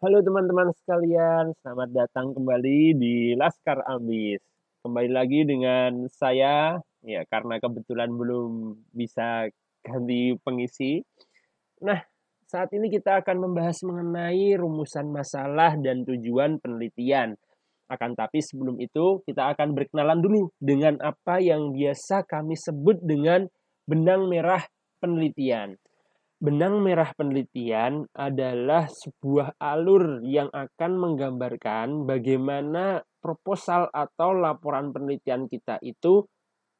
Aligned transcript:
Halo 0.00 0.24
teman-teman 0.24 0.72
sekalian, 0.80 1.52
selamat 1.60 1.92
datang 1.92 2.32
kembali 2.32 2.96
di 2.96 3.36
Laskar 3.36 3.84
Ambis. 3.84 4.40
Kembali 4.80 5.12
lagi 5.12 5.44
dengan 5.44 6.08
saya, 6.08 6.80
ya 7.04 7.20
karena 7.28 7.60
kebetulan 7.60 8.08
belum 8.08 8.80
bisa 8.96 9.52
ganti 9.84 10.32
pengisi. 10.40 11.04
Nah, 11.84 12.00
saat 12.48 12.72
ini 12.72 12.88
kita 12.88 13.20
akan 13.20 13.44
membahas 13.44 13.76
mengenai 13.84 14.56
rumusan 14.56 15.12
masalah 15.12 15.76
dan 15.76 16.08
tujuan 16.08 16.56
penelitian. 16.64 17.36
Akan 17.92 18.16
tapi 18.16 18.40
sebelum 18.40 18.80
itu, 18.80 19.20
kita 19.28 19.52
akan 19.52 19.76
berkenalan 19.76 20.24
dulu 20.24 20.48
dengan 20.56 20.96
apa 21.04 21.44
yang 21.44 21.76
biasa 21.76 22.24
kami 22.24 22.56
sebut 22.56 22.96
dengan 23.04 23.44
benang 23.84 24.32
merah 24.32 24.64
penelitian. 24.96 25.76
Benang 26.40 26.80
merah 26.80 27.12
penelitian 27.12 28.08
adalah 28.16 28.88
sebuah 28.88 29.60
alur 29.60 30.24
yang 30.24 30.48
akan 30.48 30.92
menggambarkan 30.96 32.08
bagaimana 32.08 33.04
proposal 33.20 33.92
atau 33.92 34.32
laporan 34.32 34.88
penelitian 34.88 35.44
kita 35.52 35.76
itu 35.84 36.24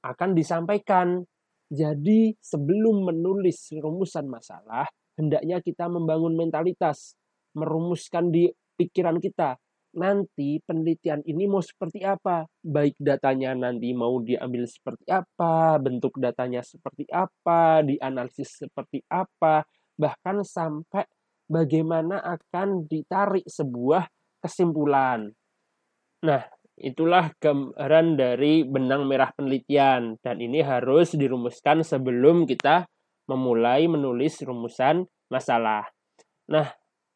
akan 0.01 0.33
disampaikan. 0.33 1.21
Jadi, 1.69 2.33
sebelum 2.41 3.05
menulis 3.05 3.69
rumusan 3.77 4.33
masalah, 4.33 4.89
hendaknya 5.21 5.61
kita 5.61 5.93
membangun 5.93 6.41
mentalitas, 6.41 7.21
merumuskan 7.53 8.33
di 8.33 8.49
pikiran 8.81 9.21
kita 9.21 9.61
nanti 9.95 10.63
penelitian 10.63 11.23
ini 11.27 11.51
mau 11.51 11.63
seperti 11.63 12.03
apa. 12.07 12.47
Baik 12.63 12.99
datanya 13.01 13.55
nanti 13.55 13.91
mau 13.91 14.19
diambil 14.23 14.67
seperti 14.67 15.07
apa, 15.11 15.79
bentuk 15.83 16.19
datanya 16.19 16.63
seperti 16.63 17.07
apa, 17.11 17.83
dianalisis 17.83 18.67
seperti 18.67 19.03
apa, 19.11 19.67
bahkan 19.99 20.43
sampai 20.47 21.05
bagaimana 21.51 22.23
akan 22.23 22.87
ditarik 22.87 23.45
sebuah 23.45 24.07
kesimpulan. 24.39 25.35
Nah, 26.23 26.43
itulah 26.81 27.35
gambaran 27.37 28.17
dari 28.17 28.65
benang 28.65 29.05
merah 29.05 29.35
penelitian 29.37 30.17
dan 30.25 30.37
ini 30.41 30.65
harus 30.65 31.13
dirumuskan 31.13 31.85
sebelum 31.85 32.49
kita 32.49 32.89
memulai 33.29 33.87
menulis 33.91 34.41
rumusan 34.43 35.05
masalah. 35.29 35.87
Nah, 36.51 36.67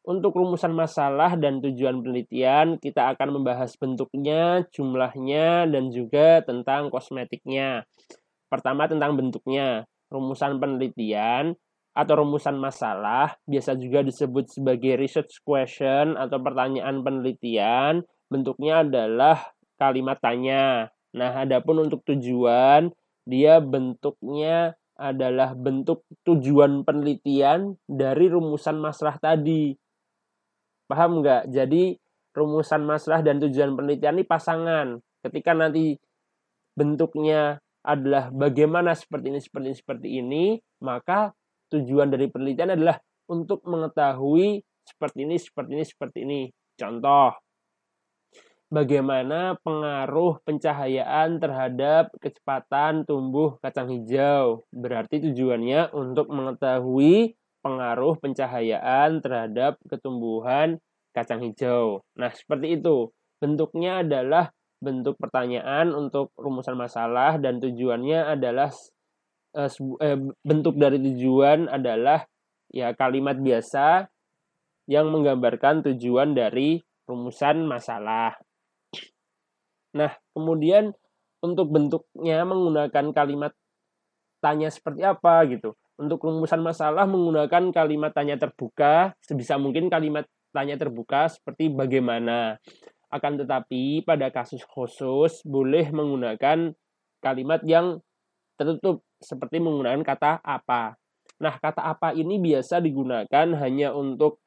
untuk 0.05 0.37
rumusan 0.37 0.69
masalah 0.71 1.33
dan 1.33 1.59
tujuan 1.65 1.99
penelitian, 2.05 2.77
kita 2.77 3.13
akan 3.17 3.41
membahas 3.41 3.73
bentuknya, 3.75 4.61
jumlahnya, 4.69 5.65
dan 5.65 5.89
juga 5.89 6.45
tentang 6.45 6.93
kosmetiknya. 6.93 7.89
Pertama 8.45 8.85
tentang 8.85 9.17
bentuknya. 9.17 9.89
Rumusan 10.13 10.61
penelitian 10.61 11.57
atau 11.95 12.13
rumusan 12.21 12.59
masalah 12.61 13.39
biasa 13.49 13.73
juga 13.79 14.05
disebut 14.05 14.51
sebagai 14.51 14.99
research 14.99 15.41
question 15.41 16.13
atau 16.13 16.37
pertanyaan 16.37 17.01
penelitian. 17.01 18.05
Bentuknya 18.29 18.85
adalah 18.85 19.55
kalimat 19.81 20.21
tanya. 20.21 20.93
Nah, 21.15 21.41
adapun 21.41 21.87
untuk 21.87 22.05
tujuan, 22.05 22.93
dia 23.25 23.57
bentuknya 23.63 24.77
adalah 24.95 25.51
bentuk 25.55 26.07
tujuan 26.23 26.87
penelitian 26.87 27.75
dari 27.83 28.31
rumusan 28.31 28.79
masalah 28.79 29.19
tadi. 29.19 29.75
Paham 30.85 31.21
nggak? 31.21 31.49
Jadi 31.49 31.97
rumusan 32.35 32.83
masalah 32.83 33.23
dan 33.23 33.39
tujuan 33.41 33.73
penelitian 33.73 34.19
ini 34.19 34.25
pasangan. 34.27 34.99
Ketika 35.23 35.55
nanti 35.55 35.97
bentuknya 36.75 37.57
adalah 37.85 38.29
bagaimana 38.29 38.93
seperti 38.93 39.31
ini, 39.31 39.39
seperti 39.41 39.65
ini, 39.69 39.77
seperti 39.77 40.07
ini, 40.21 40.45
maka 40.83 41.31
tujuan 41.71 42.11
dari 42.11 42.27
penelitian 42.29 42.75
adalah 42.75 42.97
untuk 43.29 43.65
mengetahui 43.65 44.61
seperti 44.85 45.25
ini, 45.25 45.35
seperti 45.41 45.71
ini, 45.73 45.85
seperti 45.85 46.17
ini. 46.25 46.41
Contoh, 46.75 47.33
bagaimana 48.69 49.55
pengaruh 49.61 50.41
pencahayaan 50.43 51.39
terhadap 51.39 52.11
kecepatan 52.19 53.07
tumbuh 53.07 53.57
kacang 53.61 53.89
hijau. 53.89 54.65
Berarti 54.73 55.21
tujuannya 55.23 55.95
untuk 55.95 56.29
mengetahui 56.29 57.37
pengaruh 57.65 58.21
pencahayaan 58.21 59.25
terhadap 59.25 59.81
ketumbuhan 59.89 60.77
kacang 61.17 61.41
hijau. 61.41 62.05
Nah, 62.13 62.29
seperti 62.29 62.77
itu. 62.77 63.09
Bentuknya 63.41 64.05
adalah 64.05 64.53
bentuk 64.77 65.17
pertanyaan 65.17 65.97
untuk 65.97 66.29
rumusan 66.37 66.77
masalah 66.77 67.41
dan 67.41 67.57
tujuannya 67.57 68.37
adalah 68.37 68.69
eh, 69.57 69.71
eh, 70.05 70.19
bentuk 70.45 70.77
dari 70.77 71.01
tujuan 71.01 71.65
adalah 71.65 72.21
ya 72.69 72.93
kalimat 72.93 73.39
biasa 73.41 74.05
yang 74.85 75.09
menggambarkan 75.09 75.81
tujuan 75.89 76.37
dari 76.37 76.77
rumusan 77.09 77.65
masalah. 77.65 78.37
Nah, 79.97 80.11
kemudian 80.37 80.93
untuk 81.41 81.73
bentuknya 81.73 82.45
menggunakan 82.45 83.09
kalimat 83.15 83.53
tanya 84.43 84.69
seperti 84.69 85.01
apa 85.01 85.41
gitu. 85.49 85.73
Untuk 85.95 86.27
rumusan 86.27 86.59
masalah 86.59 87.07
menggunakan 87.07 87.71
kalimat 87.71 88.11
tanya 88.11 88.35
terbuka, 88.35 89.15
sebisa 89.23 89.55
mungkin 89.55 89.87
kalimat 89.87 90.27
tanya 90.51 90.75
terbuka 90.75 91.31
seperti 91.31 91.71
bagaimana. 91.71 92.59
Akan 93.07 93.39
tetapi 93.39 94.03
pada 94.03 94.27
kasus 94.27 94.63
khusus 94.67 95.39
boleh 95.47 95.87
menggunakan 95.95 96.75
kalimat 97.23 97.63
yang 97.63 98.03
tertutup 98.59 99.07
seperti 99.23 99.63
menggunakan 99.63 100.03
kata 100.03 100.43
apa. 100.43 100.99
Nah, 101.39 101.55
kata 101.59 101.83
apa 101.83 102.11
ini 102.15 102.39
biasa 102.39 102.79
digunakan 102.79 103.47
hanya 103.59 103.91
untuk 103.91 104.39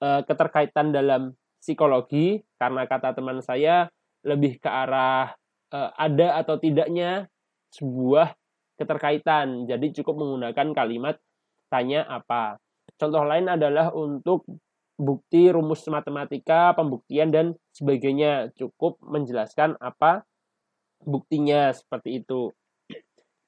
e, 0.00 0.24
keterkaitan 0.24 0.92
dalam 0.92 1.36
psikologi 1.60 2.40
karena 2.56 2.88
kata 2.88 3.12
teman 3.12 3.44
saya 3.44 3.92
lebih 4.24 4.60
ke 4.60 4.68
arah 4.68 5.36
e, 5.68 5.78
ada 5.96 6.40
atau 6.40 6.56
tidaknya 6.56 7.28
sebuah 7.72 8.32
keterkaitan. 8.78 9.66
Jadi 9.66 9.92
cukup 10.00 10.22
menggunakan 10.22 10.72
kalimat 10.72 11.18
tanya 11.68 12.06
apa. 12.06 12.62
Contoh 12.96 13.26
lain 13.26 13.50
adalah 13.50 13.92
untuk 13.92 14.46
bukti 14.98 15.50
rumus 15.50 15.86
matematika, 15.90 16.72
pembuktian 16.72 17.34
dan 17.34 17.58
sebagainya. 17.74 18.54
Cukup 18.54 19.02
menjelaskan 19.02 19.76
apa 19.82 20.24
buktinya 21.02 21.70
seperti 21.74 22.22
itu. 22.24 22.54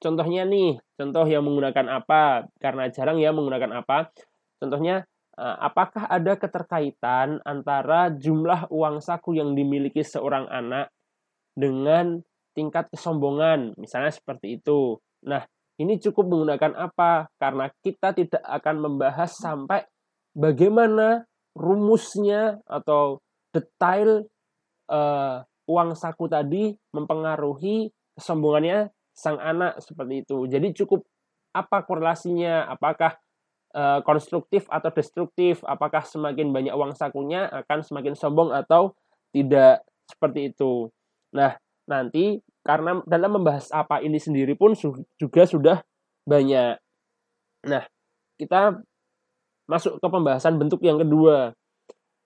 Contohnya 0.01 0.47
nih, 0.47 0.81
contoh 0.97 1.29
yang 1.29 1.45
menggunakan 1.45 2.01
apa 2.01 2.49
karena 2.57 2.89
jarang 2.89 3.21
ya 3.21 3.29
menggunakan 3.29 3.85
apa. 3.85 4.09
Contohnya 4.57 5.05
eh, 5.37 5.57
apakah 5.61 6.09
ada 6.09 6.33
keterkaitan 6.39 7.37
antara 7.45 8.09
jumlah 8.09 8.71
uang 8.73 8.97
saku 9.03 9.37
yang 9.37 9.53
dimiliki 9.53 10.01
seorang 10.01 10.49
anak 10.49 10.89
dengan 11.53 12.23
tingkat 12.57 12.87
kesombongan, 12.91 13.75
misalnya 13.77 14.11
seperti 14.11 14.59
itu. 14.59 14.97
Nah, 15.27 15.45
ini 15.81 15.97
cukup 15.97 16.29
menggunakan 16.29 16.77
apa? 16.77 17.29
Karena 17.41 17.69
kita 17.81 18.13
tidak 18.13 18.43
akan 18.45 18.75
membahas 18.81 19.33
sampai 19.33 19.85
bagaimana 20.37 21.25
rumusnya 21.57 22.61
atau 22.69 23.19
detail 23.51 24.25
uh, 24.87 25.43
uang 25.67 25.95
saku 25.95 26.31
tadi 26.31 26.71
mempengaruhi 26.95 27.91
kesombongannya 28.15 28.91
sang 29.11 29.37
anak 29.39 29.79
seperti 29.83 30.23
itu. 30.23 30.47
Jadi 30.47 30.71
cukup 30.75 31.03
apa 31.51 31.83
korelasinya? 31.83 32.67
Apakah 32.71 33.19
uh, 33.75 33.99
konstruktif 34.07 34.67
atau 34.71 34.89
destruktif? 34.91 35.63
Apakah 35.67 36.03
semakin 36.07 36.51
banyak 36.55 36.73
uang 36.75 36.95
sakunya 36.95 37.47
akan 37.51 37.83
semakin 37.83 38.15
sombong 38.15 38.55
atau 38.55 38.95
tidak 39.35 39.83
seperti 40.07 40.55
itu? 40.55 40.87
Nah, 41.35 41.55
nanti 41.91 42.39
karena 42.63 43.03
dalam 43.03 43.41
membahas 43.41 43.67
apa 43.75 43.99
ini 43.99 44.15
sendiri 44.15 44.55
pun 44.55 44.71
juga 45.19 45.43
sudah 45.43 45.83
banyak. 46.23 46.79
Nah, 47.67 47.83
kita 48.39 48.79
masuk 49.67 49.99
ke 49.99 50.07
pembahasan 50.07 50.55
bentuk 50.55 50.81
yang 50.81 51.01
kedua. 51.01 51.53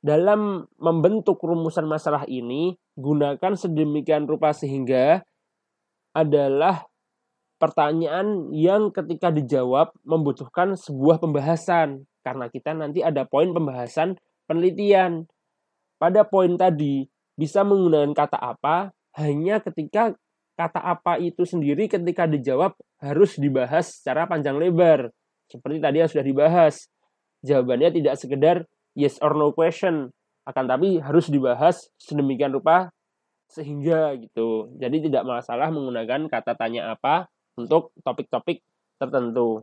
Dalam 0.05 0.69
membentuk 0.77 1.41
rumusan 1.41 1.89
masalah 1.89 2.29
ini, 2.29 2.77
gunakan 2.93 3.57
sedemikian 3.57 4.29
rupa 4.29 4.53
sehingga 4.53 5.25
adalah 6.13 6.85
pertanyaan 7.57 8.53
yang 8.53 8.93
ketika 8.93 9.33
dijawab 9.33 9.89
membutuhkan 10.05 10.77
sebuah 10.77 11.17
pembahasan. 11.17 12.05
Karena 12.21 12.45
kita 12.53 12.77
nanti 12.77 13.01
ada 13.01 13.25
poin 13.25 13.49
pembahasan 13.49 14.13
penelitian. 14.45 15.25
Pada 15.97 16.27
poin 16.27 16.53
tadi, 16.53 17.07
bisa 17.33 17.65
menggunakan 17.65 18.13
kata 18.13 18.37
apa 18.37 18.93
hanya 19.15 19.63
ketika 19.63 20.15
kata 20.55 20.79
apa 20.79 21.19
itu 21.19 21.43
sendiri 21.43 21.91
ketika 21.91 22.27
dijawab 22.27 22.75
harus 23.03 23.35
dibahas 23.35 23.99
secara 23.99 24.27
panjang 24.27 24.55
lebar. 24.55 25.11
Seperti 25.51 25.77
tadi 25.83 26.01
yang 26.01 26.09
sudah 26.09 26.25
dibahas. 26.25 26.87
Jawabannya 27.45 27.93
tidak 27.93 28.15
sekedar 28.17 28.57
yes 28.97 29.21
or 29.21 29.37
no 29.37 29.53
question, 29.53 30.09
akan 30.47 30.65
tapi 30.65 30.97
harus 30.97 31.29
dibahas 31.29 31.91
sedemikian 32.01 32.55
rupa 32.55 32.89
sehingga 33.51 34.17
gitu. 34.17 34.73
Jadi 34.81 35.05
tidak 35.11 35.23
masalah 35.27 35.69
menggunakan 35.69 36.25
kata 36.25 36.57
tanya 36.57 36.97
apa 36.97 37.29
untuk 37.59 37.93
topik-topik 38.01 38.65
tertentu. 38.97 39.61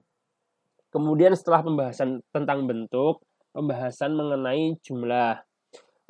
Kemudian 0.93 1.33
setelah 1.33 1.65
pembahasan 1.65 2.21
tentang 2.31 2.69
bentuk, 2.69 3.25
pembahasan 3.57 4.13
mengenai 4.13 4.77
jumlah. 4.85 5.41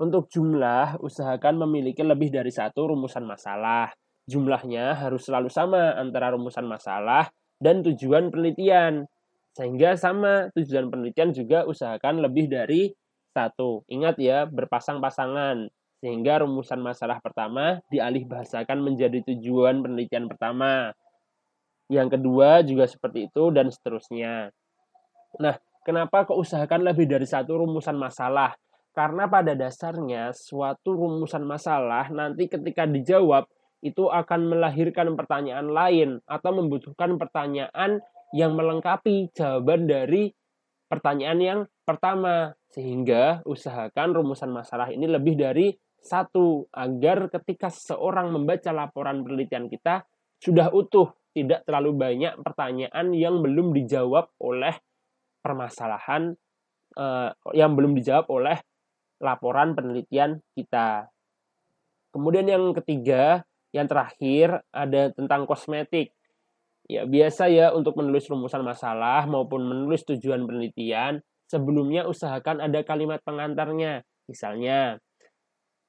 Untuk 0.01 0.33
jumlah, 0.33 0.97
usahakan 1.05 1.69
memiliki 1.69 2.01
lebih 2.01 2.33
dari 2.33 2.49
satu 2.49 2.97
rumusan 2.97 3.29
masalah. 3.29 3.93
Jumlahnya 4.25 4.97
harus 4.97 5.29
selalu 5.29 5.53
sama 5.53 5.99
antara 6.01 6.33
rumusan 6.33 6.65
masalah 6.65 7.29
dan 7.61 7.85
tujuan 7.85 8.33
penelitian. 8.33 9.05
Sehingga 9.53 10.01
sama 10.01 10.49
tujuan 10.57 10.89
penelitian 10.89 11.37
juga 11.37 11.69
usahakan 11.69 12.25
lebih 12.25 12.49
dari 12.49 12.89
satu. 13.37 13.85
Ingat 13.93 14.17
ya, 14.17 14.49
berpasang-pasangan. 14.49 15.69
Sehingga 16.01 16.41
rumusan 16.43 16.81
masalah 16.81 17.21
pertama 17.21 17.79
dialih 17.93 18.25
bahasakan 18.25 18.81
menjadi 18.81 19.23
tujuan 19.29 19.85
penelitian 19.85 20.27
pertama. 20.27 20.97
Yang 21.93 22.19
kedua 22.19 22.65
juga 22.65 22.89
seperti 22.89 23.29
itu 23.29 23.53
dan 23.53 23.69
seterusnya. 23.69 24.49
Nah, 25.37 25.55
kenapa 25.85 26.25
kok 26.25 26.41
usahakan 26.41 26.89
lebih 26.89 27.05
dari 27.05 27.29
satu 27.29 27.61
rumusan 27.61 27.95
masalah? 28.01 28.57
Karena 28.93 29.25
pada 29.25 29.57
dasarnya 29.57 30.37
suatu 30.37 30.93
rumusan 30.93 31.49
masalah 31.49 32.13
nanti 32.13 32.45
ketika 32.45 32.85
dijawab 32.85 33.49
itu 33.81 34.07
akan 34.13 34.53
melahirkan 34.53 35.17
pertanyaan 35.17 35.73
lain 35.73 36.21
atau 36.29 36.53
membutuhkan 36.55 37.17
pertanyaan 37.17 38.05
yang 38.37 38.53
melengkapi 38.55 39.33
jawaban 39.33 39.89
dari 39.89 40.31
pertanyaan 40.87 41.41
yang 41.41 41.61
pertama. 41.89 42.53
Sehingga 42.73 43.41
usahakan 43.49 44.17
rumusan 44.17 44.53
masalah 44.53 44.89
ini 44.93 45.09
lebih 45.09 45.41
dari 45.41 45.73
satu 46.03 46.69
agar 46.73 47.33
ketika 47.33 47.73
seseorang 47.73 48.29
membaca 48.29 48.75
laporan 48.75 49.25
penelitian 49.25 49.73
kita 49.73 50.05
sudah 50.43 50.69
utuh, 50.75 51.15
tidak 51.33 51.65
terlalu 51.65 51.95
banyak 51.97 52.35
pertanyaan 52.43 53.15
yang 53.15 53.41
belum 53.41 53.73
dijawab 53.73 54.35
oleh 54.43 54.75
permasalahan 55.41 56.35
uh, 56.99 57.31
yang 57.55 57.73
belum 57.79 57.95
dijawab 57.97 58.27
oleh 58.29 58.59
laporan 59.23 59.79
penelitian 59.79 60.43
kita. 60.59 61.09
Kemudian 62.13 62.45
yang 62.45 62.75
ketiga, 62.77 63.47
yang 63.73 63.89
terakhir 63.89 64.61
ada 64.75 65.15
tentang 65.15 65.49
kosmetik. 65.49 66.13
Ya, 66.91 67.09
biasa 67.09 67.49
ya 67.49 67.73
untuk 67.73 67.97
menulis 67.97 68.29
rumusan 68.29 68.61
masalah 68.67 69.25
maupun 69.25 69.65
menulis 69.65 70.05
tujuan 70.05 70.45
penelitian, 70.45 71.23
sebelumnya 71.49 72.05
usahakan 72.05 72.61
ada 72.61 72.85
kalimat 72.85 73.23
pengantarnya. 73.25 74.05
Misalnya, 74.29 75.01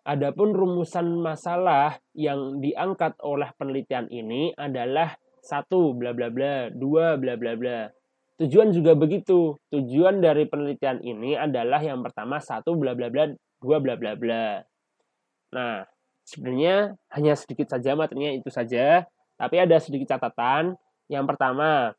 adapun 0.07 0.55
rumusan 0.55 1.19
masalah 1.19 1.99
yang 2.15 2.61
diangkat 2.63 3.19
oleh 3.19 3.51
penelitian 3.57 4.07
ini 4.07 4.55
adalah 4.55 5.17
satu 5.43 5.91
bla 5.91 6.15
bla 6.15 6.31
bla, 6.31 6.71
dua 6.71 7.19
bla 7.19 7.35
bla 7.35 7.59
bla. 7.59 7.91
Tujuan 8.41 8.73
juga 8.73 8.97
begitu. 8.97 9.57
Tujuan 9.69 10.17
dari 10.17 10.49
penelitian 10.49 11.03
ini 11.05 11.37
adalah 11.37 11.77
yang 11.83 12.01
pertama 12.01 12.41
satu 12.41 12.73
bla 12.73 12.97
bla 12.97 13.13
bla, 13.13 13.29
dua 13.61 13.77
bla 13.77 13.93
bla 13.93 14.17
bla. 14.17 14.57
Nah, 15.53 15.85
sebenarnya 16.25 16.97
hanya 17.13 17.33
sedikit 17.37 17.69
saja 17.69 17.93
materinya 17.93 18.33
itu 18.33 18.49
saja, 18.49 19.05
tapi 19.37 19.61
ada 19.61 19.77
sedikit 19.77 20.17
catatan. 20.17 20.73
Yang 21.11 21.25
pertama, 21.29 21.93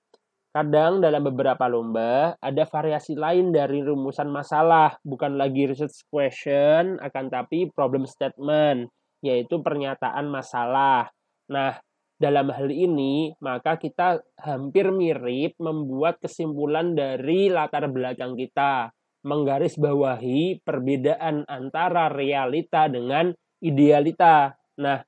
kadang 0.51 0.99
dalam 0.99 1.23
beberapa 1.23 1.71
lomba 1.71 2.35
ada 2.43 2.65
variasi 2.67 3.15
lain 3.15 3.55
dari 3.55 3.87
rumusan 3.87 4.27
masalah, 4.27 4.99
bukan 5.07 5.39
lagi 5.39 5.71
research 5.71 6.03
question, 6.11 6.99
akan 6.99 7.25
tapi 7.31 7.71
problem 7.71 8.11
statement, 8.11 8.91
yaitu 9.23 9.63
pernyataan 9.63 10.27
masalah. 10.27 11.15
Nah, 11.47 11.79
dalam 12.15 12.51
hal 12.55 12.71
ini, 12.71 13.35
maka 13.43 13.75
kita 13.75 14.23
hampir 14.39 14.89
mirip 14.95 15.59
membuat 15.59 16.23
kesimpulan 16.23 16.95
dari 16.95 17.51
latar 17.51 17.91
belakang 17.91 18.39
kita, 18.39 18.95
menggarisbawahi 19.27 20.63
perbedaan 20.63 21.43
antara 21.51 22.13
realita 22.13 22.87
dengan 22.87 23.35
idealita. 23.59 24.55
Nah, 24.79 25.03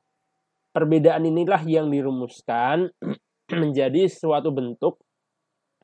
perbedaan 0.74 1.24
inilah 1.28 1.62
yang 1.62 1.92
dirumuskan 1.92 2.90
menjadi 3.62 4.10
suatu 4.10 4.50
bentuk 4.50 4.98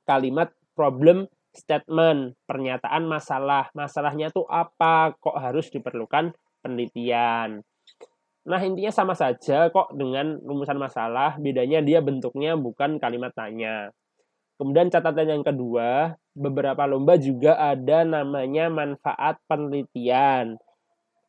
kalimat 0.03 0.51
problem 0.75 1.31
statement, 1.53 2.35
pernyataan 2.49 3.05
masalah. 3.05 3.69
Masalahnya 3.77 4.33
itu 4.33 4.43
apa? 4.49 5.13
Kok 5.21 5.37
harus 5.37 5.69
diperlukan 5.69 6.33
penelitian? 6.65 7.61
Nah, 8.43 8.59
intinya 8.59 8.91
sama 8.91 9.15
saja 9.15 9.71
kok 9.71 9.95
dengan 9.95 10.35
rumusan 10.43 10.75
masalah, 10.75 11.39
bedanya 11.39 11.79
dia 11.79 12.03
bentuknya 12.03 12.59
bukan 12.59 12.99
kalimat 12.99 13.31
tanya. 13.39 13.95
Kemudian 14.59 14.91
catatan 14.91 15.39
yang 15.39 15.45
kedua, 15.47 16.19
beberapa 16.35 16.83
lomba 16.91 17.15
juga 17.15 17.55
ada 17.55 18.03
namanya 18.03 18.67
manfaat 18.67 19.39
penelitian. 19.47 20.59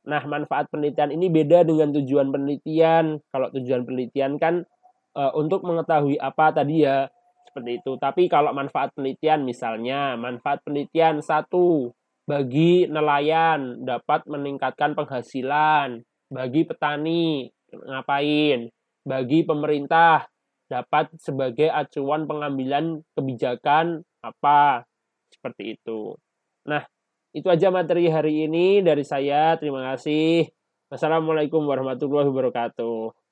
Nah, 0.09 0.21
manfaat 0.25 0.73
penelitian 0.73 1.13
ini 1.13 1.29
beda 1.29 1.61
dengan 1.61 1.93
tujuan 1.93 2.33
penelitian. 2.33 3.21
Kalau 3.29 3.47
tujuan 3.53 3.85
penelitian 3.85 4.41
kan 4.41 4.65
e, 5.13 5.21
untuk 5.37 5.61
mengetahui 5.69 6.17
apa 6.17 6.49
tadi 6.49 6.81
ya, 6.81 7.07
seperti 7.45 7.77
itu. 7.77 7.93
Tapi 8.01 8.25
kalau 8.25 8.57
manfaat 8.57 8.89
penelitian 8.97 9.45
misalnya, 9.45 10.17
manfaat 10.17 10.65
penelitian 10.65 11.21
satu, 11.21 11.93
bagi 12.25 12.89
nelayan 12.89 13.85
dapat 13.85 14.25
meningkatkan 14.25 14.97
penghasilan 14.97 16.01
bagi 16.29 16.67
petani 16.67 17.47
ngapain, 17.73 18.69
bagi 19.03 19.39
pemerintah 19.43 20.27
dapat 20.69 21.13
sebagai 21.19 21.69
acuan 21.69 22.25
pengambilan 22.25 23.01
kebijakan 23.13 24.01
apa 24.23 24.87
seperti 25.29 25.77
itu. 25.77 26.15
Nah, 26.69 26.85
itu 27.33 27.49
aja 27.49 27.73
materi 27.73 28.07
hari 28.07 28.45
ini 28.45 28.85
dari 28.85 29.01
saya. 29.01 29.57
Terima 29.57 29.81
kasih. 29.93 30.47
Wassalamualaikum 30.93 31.65
warahmatullahi 31.65 32.29
wabarakatuh. 32.29 33.22